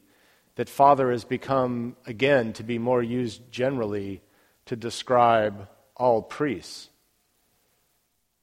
that 0.55 0.69
father 0.69 1.11
has 1.11 1.25
become, 1.25 1.97
again, 2.07 2.53
to 2.53 2.63
be 2.63 2.79
more 2.79 3.03
used 3.03 3.51
generally 3.51 4.23
to 4.67 4.77
describe 4.77 5.69
all 5.97 6.23
priests. 6.23 6.89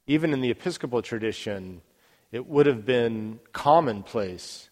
Even 0.05 0.33
in 0.33 0.41
the 0.41 0.51
Episcopal 0.51 1.01
tradition, 1.01 1.81
it 2.31 2.47
would 2.47 2.65
have 2.65 2.85
been 2.85 3.39
commonplace 3.51 4.69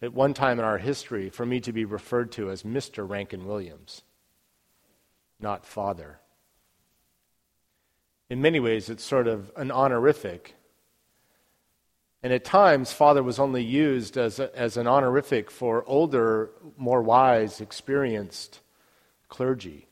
at 0.00 0.12
one 0.12 0.34
time 0.34 0.58
in 0.58 0.64
our 0.64 0.78
history 0.78 1.30
for 1.30 1.46
me 1.46 1.60
to 1.60 1.72
be 1.72 1.84
referred 1.84 2.32
to 2.32 2.50
as 2.50 2.62
Mr. 2.62 3.08
Rankin 3.08 3.46
Williams, 3.46 4.02
not 5.40 5.66
father. 5.66 6.18
In 8.28 8.40
many 8.40 8.60
ways, 8.60 8.88
it's 8.88 9.04
sort 9.04 9.28
of 9.28 9.50
an 9.56 9.70
honorific. 9.70 10.54
And 12.22 12.32
at 12.32 12.44
times, 12.44 12.92
father 12.92 13.22
was 13.22 13.38
only 13.38 13.62
used 13.62 14.16
as, 14.16 14.38
a, 14.38 14.56
as 14.58 14.76
an 14.76 14.86
honorific 14.86 15.50
for 15.50 15.84
older, 15.86 16.50
more 16.76 17.02
wise, 17.02 17.60
experienced 17.60 18.60
clergy. 19.28 19.88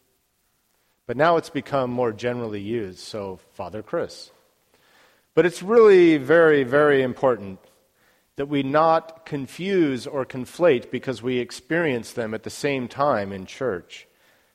But 1.06 1.16
now 1.16 1.36
it's 1.36 1.50
become 1.50 1.90
more 1.90 2.12
generally 2.12 2.60
used, 2.60 3.00
so 3.00 3.40
Father 3.52 3.82
Chris. 3.82 4.30
But 5.34 5.46
it's 5.46 5.62
really 5.62 6.16
very, 6.16 6.64
very 6.64 7.02
important 7.02 7.60
that 8.36 8.46
we 8.46 8.62
not 8.62 9.26
confuse 9.26 10.06
or 10.06 10.24
conflate 10.24 10.90
because 10.90 11.22
we 11.22 11.38
experience 11.38 12.12
them 12.12 12.34
at 12.34 12.42
the 12.42 12.50
same 12.50 12.88
time 12.88 13.32
in 13.32 13.46
church. 13.46 14.08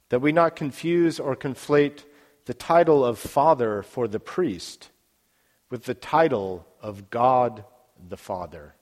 That 0.10 0.22
we 0.22 0.32
not 0.32 0.56
confuse 0.56 1.20
or 1.20 1.36
conflate 1.36 2.04
the 2.46 2.54
title 2.54 3.06
of 3.06 3.20
Father 3.20 3.82
for 3.84 4.08
the 4.08 4.20
priest 4.20 4.90
with 5.70 5.84
the 5.86 5.94
title 5.94 6.68
of 6.82 7.10
God 7.10 7.64
the 8.10 8.18
Father. 8.18 8.76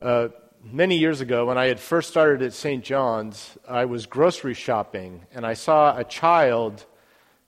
Uh, 0.00 0.28
many 0.62 0.96
years 0.96 1.20
ago, 1.20 1.46
when 1.46 1.58
I 1.58 1.66
had 1.66 1.80
first 1.80 2.10
started 2.10 2.42
at 2.42 2.52
St. 2.52 2.84
John's, 2.84 3.56
I 3.68 3.84
was 3.84 4.06
grocery 4.06 4.54
shopping 4.54 5.26
and 5.32 5.44
I 5.44 5.54
saw 5.54 5.96
a 5.96 6.04
child 6.04 6.86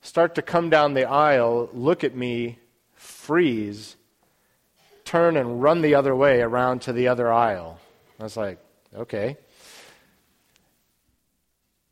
start 0.01 0.35
to 0.35 0.41
come 0.41 0.69
down 0.69 0.93
the 0.93 1.05
aisle, 1.05 1.69
look 1.73 2.03
at 2.03 2.15
me, 2.15 2.59
freeze, 2.93 3.95
turn 5.05 5.37
and 5.37 5.61
run 5.61 5.81
the 5.81 5.95
other 5.95 6.15
way 6.15 6.41
around 6.41 6.81
to 6.83 6.93
the 6.93 7.07
other 7.07 7.31
aisle. 7.31 7.79
I 8.19 8.23
was 8.23 8.37
like, 8.37 8.59
okay. 8.95 9.37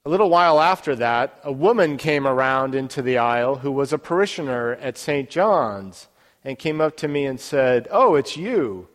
A 0.05 0.09
little 0.09 0.29
while 0.29 0.59
after 0.59 0.95
that, 0.95 1.39
a 1.43 1.51
woman 1.51 1.97
came 1.97 2.25
around 2.25 2.73
into 2.73 3.01
the 3.01 3.17
aisle 3.17 3.57
who 3.57 3.71
was 3.71 3.93
a 3.93 3.99
parishioner 3.99 4.73
at 4.75 4.97
St. 4.97 5.29
John's 5.29 6.07
and 6.43 6.57
came 6.57 6.79
up 6.79 6.95
to 6.97 7.07
me 7.07 7.25
and 7.25 7.39
said, 7.39 7.87
Oh, 7.91 8.15
it's 8.15 8.37
you. 8.37 8.87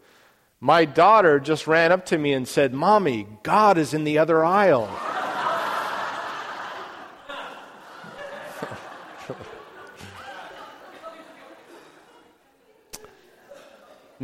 My 0.61 0.87
daughter 0.87 1.38
just 1.38 1.66
ran 1.66 1.92
up 1.92 2.06
to 2.06 2.18
me 2.18 2.33
and 2.33 2.49
said, 2.49 2.73
Mommy, 2.73 3.26
God 3.42 3.76
is 3.76 3.92
in 3.92 4.04
the 4.04 4.18
other 4.18 4.44
aisle. 4.44 4.88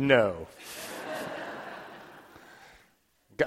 No. 0.01 0.47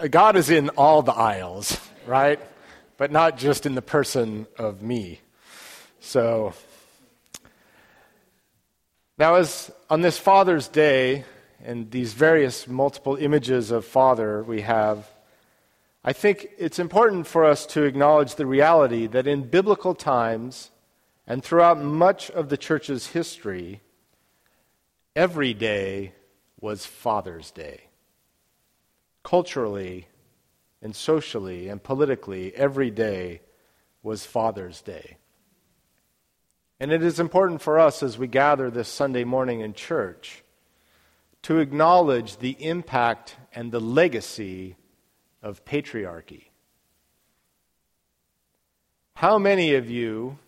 God 0.08 0.36
is 0.36 0.50
in 0.50 0.68
all 0.70 1.02
the 1.02 1.12
aisles, 1.12 1.80
right? 2.06 2.38
But 2.96 3.10
not 3.10 3.36
just 3.38 3.66
in 3.66 3.74
the 3.74 3.82
person 3.82 4.46
of 4.56 4.80
me. 4.80 5.20
So, 5.98 6.54
now, 9.18 9.34
as 9.34 9.72
on 9.90 10.02
this 10.02 10.16
Father's 10.16 10.68
Day, 10.68 11.24
and 11.60 11.90
these 11.90 12.12
various 12.12 12.68
multiple 12.68 13.16
images 13.16 13.72
of 13.72 13.84
Father 13.84 14.44
we 14.44 14.60
have, 14.60 15.10
I 16.04 16.12
think 16.12 16.50
it's 16.56 16.78
important 16.78 17.26
for 17.26 17.44
us 17.44 17.66
to 17.66 17.82
acknowledge 17.82 18.36
the 18.36 18.46
reality 18.46 19.08
that 19.08 19.26
in 19.26 19.48
biblical 19.48 19.96
times 19.96 20.70
and 21.26 21.42
throughout 21.42 21.82
much 21.82 22.30
of 22.30 22.48
the 22.48 22.56
church's 22.56 23.08
history, 23.08 23.80
every 25.16 25.52
day 25.52 26.12
was 26.64 26.86
Father's 26.86 27.50
Day. 27.50 27.88
Culturally 29.22 30.08
and 30.80 30.96
socially 30.96 31.68
and 31.68 31.82
politically, 31.82 32.56
every 32.56 32.90
day 32.90 33.42
was 34.02 34.24
Father's 34.24 34.80
Day. 34.80 35.18
And 36.80 36.90
it 36.90 37.02
is 37.02 37.20
important 37.20 37.60
for 37.60 37.78
us 37.78 38.02
as 38.02 38.16
we 38.16 38.28
gather 38.28 38.70
this 38.70 38.88
Sunday 38.88 39.24
morning 39.24 39.60
in 39.60 39.74
church 39.74 40.42
to 41.42 41.58
acknowledge 41.58 42.38
the 42.38 42.56
impact 42.58 43.36
and 43.54 43.70
the 43.70 43.78
legacy 43.78 44.76
of 45.42 45.66
patriarchy. 45.66 46.44
How 49.16 49.36
many 49.36 49.74
of 49.74 49.90
you 49.90 50.38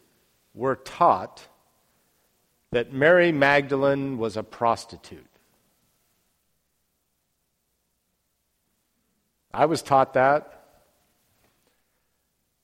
were 0.55 0.77
taught 0.77 1.47
that 2.71 2.91
Mary 2.91 3.33
Magdalene 3.33 4.17
was 4.17 4.39
a 4.39 4.43
prostitute? 4.43 5.26
I 9.53 9.67
was 9.67 9.83
taught 9.83 10.15
that. 10.15 10.53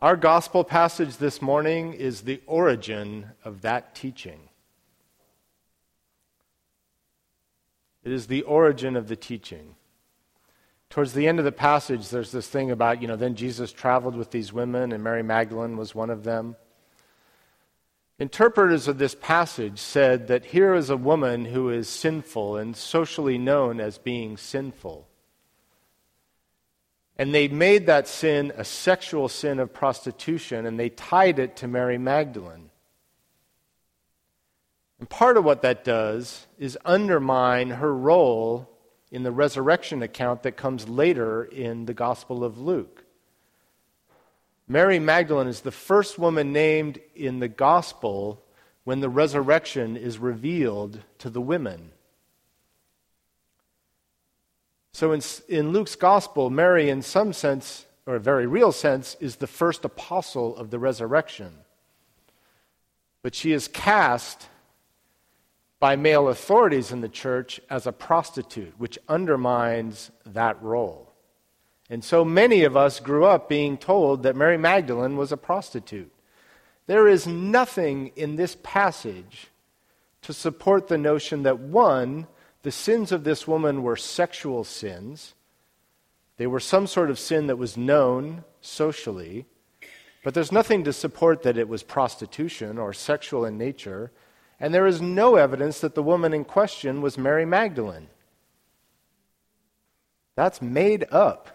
Our 0.00 0.16
gospel 0.16 0.64
passage 0.64 1.16
this 1.18 1.40
morning 1.40 1.92
is 1.92 2.22
the 2.22 2.42
origin 2.46 3.30
of 3.44 3.60
that 3.62 3.94
teaching. 3.94 4.48
It 8.02 8.10
is 8.10 8.26
the 8.26 8.42
origin 8.42 8.96
of 8.96 9.06
the 9.06 9.16
teaching. 9.16 9.76
Towards 10.90 11.12
the 11.14 11.28
end 11.28 11.38
of 11.38 11.44
the 11.44 11.52
passage, 11.52 12.08
there's 12.08 12.32
this 12.32 12.48
thing 12.48 12.70
about, 12.70 13.00
you 13.00 13.08
know, 13.08 13.16
then 13.16 13.36
Jesus 13.36 13.72
traveled 13.72 14.16
with 14.16 14.30
these 14.30 14.52
women, 14.52 14.92
and 14.92 15.02
Mary 15.02 15.22
Magdalene 15.22 15.76
was 15.76 15.94
one 15.94 16.10
of 16.10 16.24
them. 16.24 16.56
Interpreters 18.18 18.88
of 18.88 18.98
this 18.98 19.14
passage 19.14 19.78
said 19.78 20.26
that 20.26 20.46
here 20.46 20.74
is 20.74 20.90
a 20.90 20.96
woman 20.96 21.44
who 21.46 21.70
is 21.70 21.88
sinful 21.88 22.56
and 22.56 22.76
socially 22.76 23.38
known 23.38 23.80
as 23.80 23.98
being 23.98 24.36
sinful. 24.36 25.08
And 27.18 27.34
they 27.34 27.48
made 27.48 27.86
that 27.86 28.08
sin 28.08 28.52
a 28.56 28.64
sexual 28.64 29.28
sin 29.28 29.58
of 29.58 29.72
prostitution, 29.72 30.66
and 30.66 30.78
they 30.78 30.88
tied 30.88 31.38
it 31.38 31.56
to 31.56 31.68
Mary 31.68 31.98
Magdalene. 31.98 32.70
And 34.98 35.08
part 35.08 35.36
of 35.36 35.44
what 35.44 35.62
that 35.62 35.84
does 35.84 36.46
is 36.58 36.78
undermine 36.84 37.70
her 37.70 37.94
role 37.94 38.68
in 39.10 39.24
the 39.24 39.32
resurrection 39.32 40.02
account 40.02 40.42
that 40.44 40.56
comes 40.56 40.88
later 40.88 41.44
in 41.44 41.84
the 41.86 41.94
Gospel 41.94 42.42
of 42.42 42.58
Luke. 42.58 43.04
Mary 44.66 44.98
Magdalene 44.98 45.48
is 45.48 45.60
the 45.60 45.70
first 45.70 46.18
woman 46.18 46.52
named 46.52 46.98
in 47.14 47.40
the 47.40 47.48
Gospel 47.48 48.42
when 48.84 49.00
the 49.00 49.08
resurrection 49.08 49.96
is 49.96 50.18
revealed 50.18 51.00
to 51.18 51.28
the 51.28 51.40
women. 51.40 51.92
So 54.92 55.12
in, 55.12 55.22
in 55.48 55.72
Luke's 55.72 55.96
Gospel, 55.96 56.50
Mary, 56.50 56.90
in 56.90 57.02
some 57.02 57.32
sense, 57.32 57.86
or 58.06 58.16
a 58.16 58.20
very 58.20 58.46
real 58.46 58.72
sense, 58.72 59.16
is 59.20 59.36
the 59.36 59.46
first 59.46 59.84
apostle 59.84 60.56
of 60.56 60.70
the 60.70 60.78
resurrection. 60.78 61.52
But 63.22 63.34
she 63.34 63.52
is 63.52 63.68
cast 63.68 64.48
by 65.80 65.96
male 65.96 66.28
authorities 66.28 66.92
in 66.92 67.00
the 67.00 67.08
church 67.08 67.60
as 67.70 67.86
a 67.86 67.92
prostitute, 67.92 68.74
which 68.78 68.98
undermines 69.08 70.10
that 70.26 70.62
role. 70.62 71.12
And 71.90 72.04
so 72.04 72.24
many 72.24 72.64
of 72.64 72.76
us 72.76 73.00
grew 73.00 73.24
up 73.24 73.48
being 73.48 73.76
told 73.76 74.22
that 74.22 74.36
Mary 74.36 74.56
Magdalene 74.58 75.16
was 75.16 75.32
a 75.32 75.36
prostitute. 75.36 76.12
There 76.86 77.08
is 77.08 77.26
nothing 77.26 78.12
in 78.16 78.36
this 78.36 78.56
passage 78.62 79.48
to 80.22 80.32
support 80.32 80.88
the 80.88 80.98
notion 80.98 81.42
that, 81.42 81.58
one, 81.58 82.26
the 82.62 82.72
sins 82.72 83.12
of 83.12 83.24
this 83.24 83.46
woman 83.46 83.82
were 83.82 83.96
sexual 83.96 84.64
sins. 84.64 85.34
They 86.36 86.46
were 86.46 86.60
some 86.60 86.86
sort 86.86 87.10
of 87.10 87.18
sin 87.18 87.46
that 87.48 87.56
was 87.56 87.76
known 87.76 88.44
socially, 88.60 89.46
but 90.24 90.34
there's 90.34 90.52
nothing 90.52 90.84
to 90.84 90.92
support 90.92 91.42
that 91.42 91.58
it 91.58 91.68
was 91.68 91.82
prostitution 91.82 92.78
or 92.78 92.92
sexual 92.92 93.44
in 93.44 93.58
nature 93.58 94.12
and 94.62 94.72
there 94.72 94.86
is 94.86 95.02
no 95.02 95.34
evidence 95.34 95.80
that 95.80 95.96
the 95.96 96.04
woman 96.04 96.32
in 96.32 96.44
question 96.44 97.02
was 97.02 97.18
Mary 97.18 97.44
Magdalene. 97.44 98.06
That's 100.36 100.62
made 100.62 101.04
up. 101.10 101.48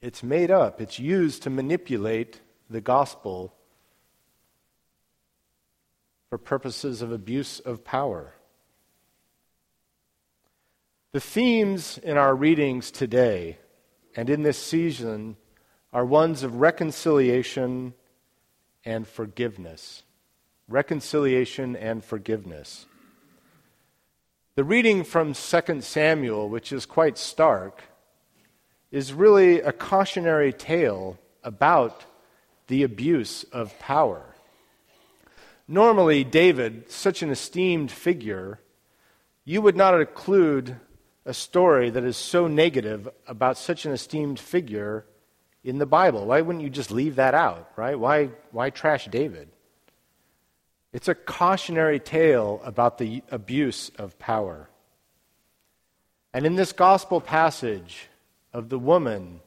It's 0.00 0.22
made 0.22 0.50
up. 0.50 0.80
It's 0.80 0.98
used 0.98 1.42
to 1.42 1.50
manipulate 1.50 2.40
the 2.70 2.80
gospel 2.80 3.54
for 6.30 6.38
purposes 6.38 7.02
of 7.02 7.12
abuse 7.12 7.60
of 7.60 7.84
power. 7.84 8.32
The 11.12 11.20
themes 11.20 11.98
in 11.98 12.16
our 12.16 12.36
readings 12.36 12.92
today 12.92 13.58
and 14.14 14.30
in 14.30 14.44
this 14.44 14.58
season 14.58 15.36
are 15.92 16.04
ones 16.04 16.44
of 16.44 16.60
reconciliation 16.60 17.94
and 18.84 19.08
forgiveness 19.08 20.04
reconciliation 20.70 21.74
and 21.74 22.04
forgiveness. 22.04 22.86
The 24.54 24.62
reading 24.62 25.02
from 25.02 25.34
2 25.34 25.80
Samuel, 25.80 26.48
which 26.48 26.72
is 26.72 26.86
quite 26.86 27.18
stark, 27.18 27.82
is 28.92 29.12
really 29.12 29.60
a 29.60 29.72
cautionary 29.72 30.52
tale 30.52 31.18
about 31.42 32.04
the 32.68 32.84
abuse 32.84 33.42
of 33.52 33.76
power. 33.80 34.22
Normally, 35.66 36.22
David, 36.22 36.88
such 36.90 37.20
an 37.22 37.30
esteemed 37.30 37.90
figure, 37.90 38.60
you 39.44 39.60
would 39.60 39.76
not 39.76 40.00
include 40.00 40.76
a 41.30 41.34
story 41.34 41.90
that 41.90 42.02
is 42.02 42.16
so 42.16 42.48
negative 42.48 43.08
about 43.28 43.56
such 43.56 43.86
an 43.86 43.92
esteemed 43.92 44.40
figure 44.40 45.06
in 45.62 45.78
the 45.78 45.86
Bible. 45.86 46.26
Why 46.26 46.40
wouldn't 46.40 46.64
you 46.64 46.70
just 46.70 46.90
leave 46.90 47.16
that 47.16 47.34
out, 47.34 47.70
right? 47.76 47.96
Why, 47.96 48.30
why 48.50 48.70
trash 48.70 49.06
David? 49.06 49.48
It's 50.92 51.06
a 51.06 51.14
cautionary 51.14 52.00
tale 52.00 52.60
about 52.64 52.98
the 52.98 53.22
abuse 53.30 53.92
of 53.96 54.18
power. 54.18 54.68
And 56.34 56.44
in 56.44 56.56
this 56.56 56.72
gospel 56.72 57.20
passage 57.20 58.08
of 58.52 58.68
the 58.68 58.78
woman 58.78 59.38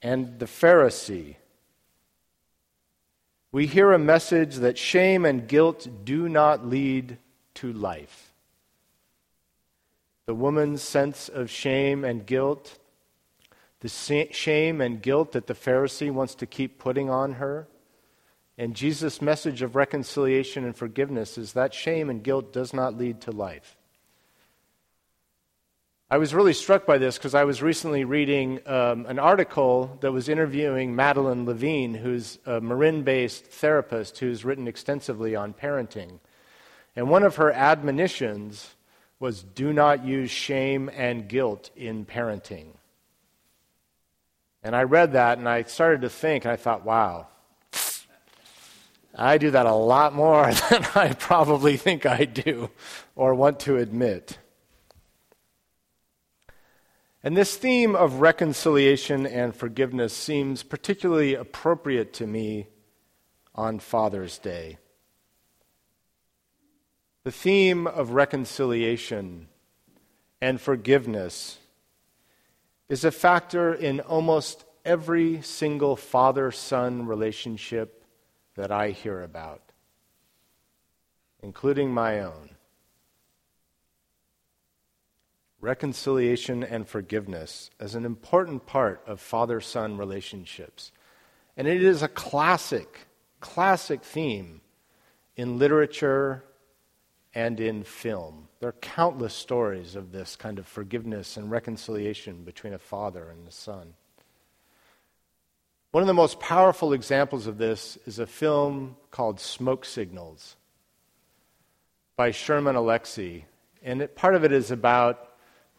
and 0.00 0.38
the 0.38 0.46
Pharisee, 0.46 1.36
we 3.52 3.66
hear 3.66 3.92
a 3.92 3.98
message 3.98 4.56
that 4.56 4.78
shame 4.78 5.26
and 5.26 5.46
guilt 5.46 5.86
do 6.02 6.30
not 6.30 6.66
lead 6.66 7.18
to 7.56 7.74
life. 7.74 8.29
The 10.30 10.34
woman's 10.36 10.80
sense 10.80 11.28
of 11.28 11.50
shame 11.50 12.04
and 12.04 12.24
guilt, 12.24 12.78
the 13.80 13.88
shame 13.88 14.80
and 14.80 15.02
guilt 15.02 15.32
that 15.32 15.48
the 15.48 15.54
Pharisee 15.54 16.12
wants 16.12 16.36
to 16.36 16.46
keep 16.46 16.78
putting 16.78 17.10
on 17.10 17.32
her, 17.32 17.66
and 18.56 18.76
Jesus' 18.76 19.20
message 19.20 19.60
of 19.60 19.74
reconciliation 19.74 20.64
and 20.64 20.76
forgiveness 20.76 21.36
is 21.36 21.54
that 21.54 21.74
shame 21.74 22.08
and 22.08 22.22
guilt 22.22 22.52
does 22.52 22.72
not 22.72 22.96
lead 22.96 23.20
to 23.22 23.32
life. 23.32 23.76
I 26.08 26.18
was 26.18 26.32
really 26.32 26.52
struck 26.52 26.86
by 26.86 26.98
this 26.98 27.18
because 27.18 27.34
I 27.34 27.42
was 27.42 27.60
recently 27.60 28.04
reading 28.04 28.60
um, 28.68 29.06
an 29.06 29.18
article 29.18 29.98
that 30.00 30.12
was 30.12 30.28
interviewing 30.28 30.94
Madeline 30.94 31.44
Levine, 31.44 31.94
who's 31.94 32.38
a 32.46 32.60
Marin 32.60 33.02
based 33.02 33.46
therapist 33.46 34.20
who's 34.20 34.44
written 34.44 34.68
extensively 34.68 35.34
on 35.34 35.54
parenting. 35.54 36.20
And 36.94 37.10
one 37.10 37.24
of 37.24 37.34
her 37.34 37.50
admonitions 37.50 38.76
was 39.20 39.42
do 39.42 39.72
not 39.72 40.04
use 40.04 40.30
shame 40.30 40.90
and 40.94 41.28
guilt 41.28 41.70
in 41.76 42.06
parenting. 42.06 42.68
And 44.62 44.74
I 44.74 44.82
read 44.82 45.12
that 45.12 45.38
and 45.38 45.48
I 45.48 45.62
started 45.62 46.00
to 46.00 46.10
think, 46.10 46.44
and 46.44 46.52
I 46.52 46.56
thought, 46.56 46.84
wow, 46.84 47.28
I 49.14 49.38
do 49.38 49.50
that 49.50 49.66
a 49.66 49.74
lot 49.74 50.14
more 50.14 50.50
than 50.70 50.86
I 50.94 51.12
probably 51.12 51.76
think 51.76 52.06
I 52.06 52.24
do 52.24 52.70
or 53.14 53.34
want 53.34 53.60
to 53.60 53.76
admit. 53.76 54.38
And 57.22 57.36
this 57.36 57.56
theme 57.56 57.94
of 57.94 58.22
reconciliation 58.22 59.26
and 59.26 59.54
forgiveness 59.54 60.14
seems 60.14 60.62
particularly 60.62 61.34
appropriate 61.34 62.14
to 62.14 62.26
me 62.26 62.68
on 63.54 63.78
Father's 63.78 64.38
Day. 64.38 64.78
The 67.22 67.30
theme 67.30 67.86
of 67.86 68.12
reconciliation 68.12 69.48
and 70.40 70.58
forgiveness 70.58 71.58
is 72.88 73.04
a 73.04 73.10
factor 73.10 73.74
in 73.74 74.00
almost 74.00 74.64
every 74.86 75.42
single 75.42 75.96
father 75.96 76.50
son 76.50 77.06
relationship 77.06 78.06
that 78.54 78.72
I 78.72 78.90
hear 78.90 79.22
about, 79.22 79.60
including 81.42 81.92
my 81.92 82.20
own. 82.20 82.50
Reconciliation 85.60 86.64
and 86.64 86.88
forgiveness 86.88 87.68
is 87.78 87.94
an 87.94 88.06
important 88.06 88.64
part 88.64 89.02
of 89.06 89.20
father 89.20 89.60
son 89.60 89.98
relationships. 89.98 90.90
And 91.54 91.68
it 91.68 91.82
is 91.82 92.02
a 92.02 92.08
classic, 92.08 93.00
classic 93.40 94.02
theme 94.02 94.62
in 95.36 95.58
literature 95.58 96.44
and 97.34 97.60
in 97.60 97.84
film. 97.84 98.48
There 98.58 98.68
are 98.68 98.76
countless 98.80 99.34
stories 99.34 99.94
of 99.94 100.12
this 100.12 100.36
kind 100.36 100.58
of 100.58 100.66
forgiveness 100.66 101.36
and 101.36 101.50
reconciliation 101.50 102.42
between 102.44 102.72
a 102.72 102.78
father 102.78 103.28
and 103.30 103.46
a 103.46 103.52
son. 103.52 103.94
One 105.92 106.02
of 106.02 106.06
the 106.06 106.14
most 106.14 106.38
powerful 106.38 106.92
examples 106.92 107.46
of 107.46 107.58
this 107.58 107.98
is 108.06 108.18
a 108.18 108.26
film 108.26 108.96
called 109.10 109.40
Smoke 109.40 109.84
Signals 109.84 110.56
by 112.16 112.30
Sherman 112.30 112.76
Alexie. 112.76 113.44
And 113.82 114.02
it, 114.02 114.14
part 114.14 114.34
of 114.34 114.44
it 114.44 114.52
is 114.52 114.70
about 114.70 115.30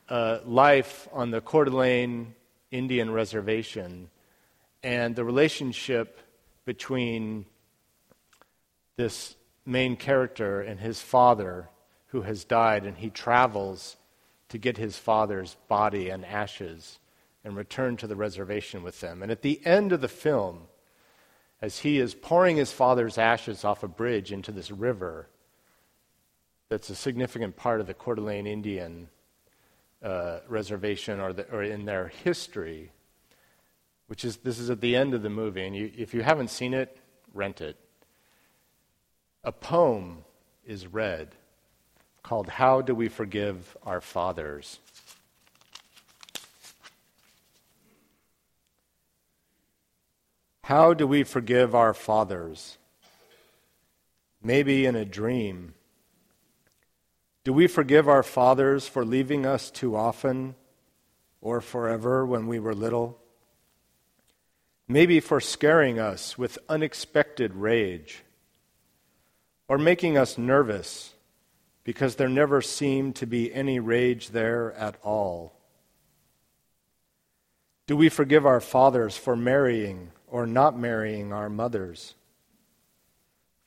uh, 0.10 0.40
life 0.46 1.08
on 1.14 1.32
the 1.32 1.40
Coeur 1.40 1.66
d'Alene 1.66 2.34
Indian 2.72 3.12
Reservation 3.12 4.10
and 4.84 5.16
the 5.16 5.24
relationship 5.24 6.20
between 6.66 7.46
this 8.98 9.36
main 9.66 9.96
character 9.96 10.62
and 10.62 10.80
his 10.80 11.02
father 11.02 11.70
who 12.08 12.22
has 12.24 12.44
died, 12.44 12.86
and 12.86 12.98
he 12.98 13.10
travels 13.10 13.96
to 14.50 14.58
get 14.58 14.78
his 14.78 14.98
father's 14.98 15.56
body 15.68 16.10
and 16.10 16.26
ashes 16.26 17.00
and 17.44 17.56
return 17.56 17.98
to 17.98 18.08
the 18.08 18.16
reservation 18.16 18.84
with 18.84 19.00
them. 19.00 19.24
And 19.24 19.32
at 19.32 19.42
the 19.42 19.66
end 19.66 19.92
of 19.94 20.02
the 20.02 20.08
film, 20.08 20.68
as 21.62 21.80
he 21.80 22.00
is 22.00 22.14
pouring 22.14 22.58
his 22.58 22.72
father's 22.72 23.18
ashes 23.18 23.64
off 23.64 23.84
a 23.84 23.88
bridge 23.88 24.32
into 24.32 24.52
this 24.52 24.72
river 24.72 25.28
that's 26.70 26.90
a 26.90 26.96
significant 26.96 27.56
part 27.56 27.82
of 27.82 27.88
the 27.88 27.94
Coeur 27.94 28.16
d'Alene 28.16 28.48
Indian 28.48 29.10
uh, 30.04 30.40
reservation 30.48 31.20
or, 31.20 31.34
the, 31.34 31.44
or 31.52 31.64
in 31.64 31.86
their 31.86 32.08
history, 32.24 32.92
which 34.08 34.26
is 34.26 34.38
this 34.38 34.58
is 34.58 34.70
at 34.70 34.82
the 34.82 34.96
end 34.96 35.14
of 35.14 35.22
the 35.22 35.30
movie, 35.30 35.66
and 35.66 35.76
you, 35.76 35.92
if 35.96 36.14
you 36.14 36.24
haven't 36.24 36.50
seen 36.50 36.74
it, 36.74 36.98
rent 37.34 37.62
it. 37.62 37.78
A 39.44 39.52
poem 39.52 40.24
is 40.68 40.86
read 40.86 41.30
called 42.22 42.48
How 42.48 42.82
Do 42.82 42.94
We 42.94 43.10
Forgive 43.10 43.76
Our 43.82 44.00
Fathers? 44.00 44.80
How 50.64 50.94
do 50.94 51.08
we 51.08 51.24
forgive 51.24 51.74
our 51.74 51.96
fathers? 51.96 52.78
Maybe 54.44 54.86
in 54.86 54.96
a 54.96 55.06
dream. 55.06 55.74
Do 57.44 57.52
we 57.52 57.66
forgive 57.66 58.08
our 58.08 58.22
fathers 58.22 58.88
for 58.88 59.04
leaving 59.04 59.48
us 59.48 59.72
too 59.72 59.96
often 59.96 60.54
or 61.42 61.62
forever 61.62 62.28
when 62.28 62.46
we 62.46 62.60
were 62.60 62.76
little? 62.76 63.18
Maybe 64.88 65.20
for 65.20 65.42
scaring 65.42 65.98
us 65.98 66.38
with 66.38 66.60
unexpected 66.70 67.56
rage 67.56 68.24
or 69.72 69.78
making 69.78 70.18
us 70.18 70.38
nervous 70.38 71.14
because 71.86 72.18
there 72.18 72.28
never 72.28 72.62
seemed 72.62 73.16
to 73.16 73.26
be 73.26 73.54
any 73.54 73.80
rage 73.80 74.32
there 74.32 74.74
at 74.74 74.98
all. 75.02 75.54
Do 77.88 77.96
we 77.96 78.10
forgive 78.10 78.46
our 78.46 78.60
fathers 78.60 79.16
for 79.16 79.34
marrying 79.34 80.12
or 80.28 80.46
not 80.46 80.78
marrying 80.78 81.32
our 81.32 81.48
mothers? 81.50 82.16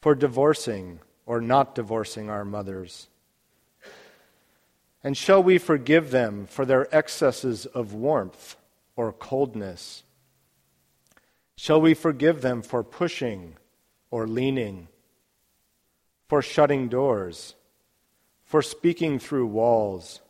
For 0.03 0.15
divorcing 0.15 1.01
or 1.25 1.41
not 1.41 1.75
divorcing 1.75 2.29
our 2.29 2.45
mothers? 2.45 3.09
And 5.03 5.17
shall 5.17 5.43
we 5.43 5.57
forgive 5.57 6.11
them 6.11 6.45
for 6.45 6.67
their 6.67 6.87
excesses 6.95 7.65
of 7.65 7.95
warmth 7.95 8.57
or 8.95 9.11
coldness? 9.11 10.03
Shall 11.57 11.81
we 11.81 11.95
forgive 11.95 12.43
them 12.43 12.61
for 12.61 12.85
pushing 12.85 13.55
or 14.11 14.27
leaning, 14.27 14.89
for 16.29 16.43
shutting 16.43 16.89
doors, 16.89 17.55
for 18.45 18.63
speaking 18.63 19.19
through 19.19 19.47
walls, 19.47 20.21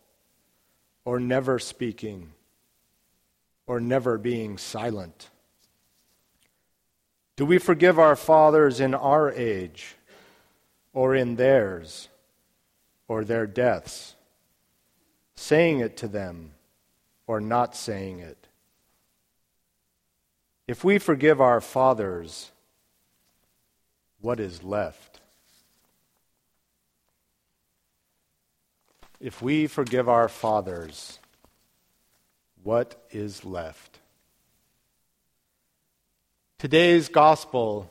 or 1.05 1.21
never 1.21 1.59
speaking, 1.59 2.33
or 3.67 3.81
never 3.81 4.19
being 4.19 4.59
silent? 4.59 5.31
Do 7.37 7.45
we 7.45 7.59
forgive 7.59 7.99
our 7.99 8.17
fathers 8.17 8.81
in 8.81 8.95
our 8.95 9.31
age, 9.31 9.97
or 10.93 11.15
in 11.15 11.37
theirs, 11.37 12.09
or 13.09 13.25
their 13.25 13.47
deaths? 13.47 14.15
saying 15.37 15.81
it 15.81 15.97
to 15.99 16.09
them 16.09 16.53
or 17.27 17.41
not 17.41 17.75
saying 17.75 18.21
it. 18.21 18.47
If 20.67 20.85
we 20.85 20.99
forgive 20.99 21.41
our 21.41 21.61
fathers, 21.61 22.51
what 24.21 24.41
is 24.41 24.63
left? 24.63 25.21
If 29.25 29.41
we 29.41 29.69
forgive 29.69 30.07
our 30.07 30.29
fathers, 30.29 31.19
what 32.63 33.03
is 33.11 33.43
left? 33.43 34.01
Today's 36.59 37.09
gospel 37.09 37.91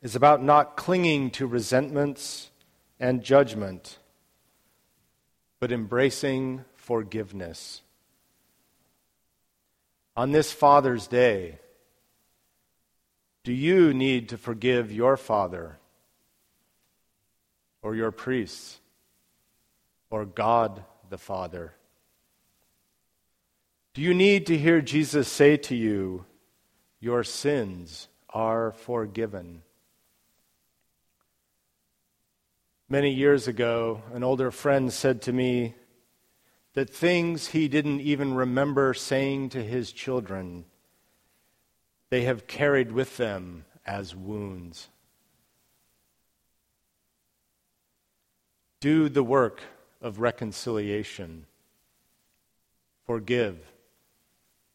is 0.00 0.16
about 0.16 0.42
not 0.42 0.74
clinging 0.74 1.32
to 1.32 1.46
resentments 1.46 2.50
and 2.98 3.22
judgment 3.22 3.98
but 5.60 5.70
embracing 5.70 6.64
forgiveness. 6.76 7.82
On 10.16 10.32
this 10.32 10.50
Father's 10.50 11.06
Day, 11.06 11.58
do 13.44 13.52
you 13.52 13.92
need 13.92 14.30
to 14.30 14.38
forgive 14.38 14.90
your 14.90 15.18
father 15.18 15.76
or 17.82 17.94
your 17.94 18.10
priests 18.10 18.78
or 20.12 20.26
God 20.26 20.84
the 21.08 21.18
Father? 21.18 21.72
Do 23.94 24.02
you 24.02 24.12
need 24.12 24.46
to 24.46 24.58
hear 24.58 24.82
Jesus 24.82 25.26
say 25.26 25.56
to 25.56 25.74
you, 25.74 26.26
Your 27.00 27.24
sins 27.24 28.08
are 28.28 28.72
forgiven? 28.72 29.62
Many 32.90 33.10
years 33.10 33.48
ago, 33.48 34.02
an 34.12 34.22
older 34.22 34.50
friend 34.50 34.92
said 34.92 35.22
to 35.22 35.32
me 35.32 35.74
that 36.74 36.90
things 36.90 37.48
he 37.48 37.66
didn't 37.66 38.02
even 38.02 38.34
remember 38.34 38.92
saying 38.92 39.48
to 39.50 39.62
his 39.62 39.92
children, 39.92 40.66
they 42.10 42.24
have 42.24 42.46
carried 42.46 42.92
with 42.92 43.16
them 43.16 43.64
as 43.86 44.14
wounds. 44.14 44.90
Do 48.80 49.08
the 49.08 49.22
work 49.22 49.62
of 50.02 50.18
reconciliation. 50.18 51.46
Forgive 53.06 53.58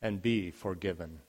and 0.02 0.22
be 0.22 0.52
forgiven. 0.52 1.20